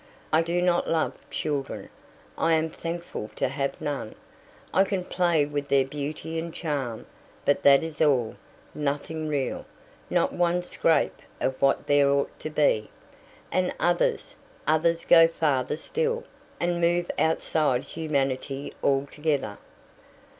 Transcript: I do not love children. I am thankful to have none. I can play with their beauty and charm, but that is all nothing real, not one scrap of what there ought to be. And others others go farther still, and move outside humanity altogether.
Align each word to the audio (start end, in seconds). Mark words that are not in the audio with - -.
I 0.33 0.41
do 0.41 0.63
not 0.63 0.89
love 0.89 1.19
children. 1.29 1.89
I 2.35 2.53
am 2.53 2.71
thankful 2.71 3.29
to 3.35 3.49
have 3.49 3.79
none. 3.79 4.15
I 4.73 4.83
can 4.83 5.03
play 5.03 5.45
with 5.45 5.67
their 5.67 5.85
beauty 5.85 6.39
and 6.39 6.51
charm, 6.51 7.05
but 7.45 7.61
that 7.61 7.83
is 7.83 8.01
all 8.01 8.35
nothing 8.73 9.27
real, 9.27 9.63
not 10.09 10.33
one 10.33 10.63
scrap 10.63 11.21
of 11.39 11.61
what 11.61 11.85
there 11.85 12.09
ought 12.09 12.39
to 12.39 12.49
be. 12.49 12.89
And 13.51 13.73
others 13.79 14.33
others 14.65 15.05
go 15.05 15.27
farther 15.27 15.77
still, 15.77 16.23
and 16.59 16.81
move 16.81 17.11
outside 17.19 17.83
humanity 17.83 18.73
altogether. 18.83 19.59